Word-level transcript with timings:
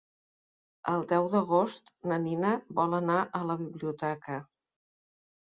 El 0.93 1.03
deu 1.11 1.29
d'agost 1.33 1.91
na 2.13 2.17
Nina 2.23 2.55
vol 2.81 2.97
anar 3.01 3.19
a 3.25 3.43
la 3.51 3.59
biblioteca. 3.61 4.41